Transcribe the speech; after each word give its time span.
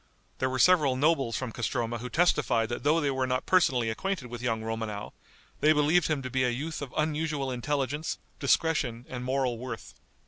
There 0.39 0.49
were 0.49 0.57
several 0.57 0.95
nobles 0.95 1.37
from 1.37 1.51
Castroma 1.51 1.99
who 1.99 2.09
testified 2.09 2.69
that 2.69 2.81
though 2.81 2.99
they 2.99 3.11
were 3.11 3.27
not 3.27 3.45
personally 3.45 3.87
acquainted 3.87 4.29
with 4.29 4.41
young 4.41 4.63
Romanow, 4.63 5.13
they 5.59 5.73
believed 5.73 6.07
him 6.07 6.23
to 6.23 6.29
be 6.31 6.43
a 6.43 6.49
youth 6.49 6.81
of 6.81 6.91
unusual 6.97 7.51
intelligence, 7.51 8.17
discretion 8.39 9.05
and 9.09 9.23
moral 9.23 9.59
worth. 9.59 9.93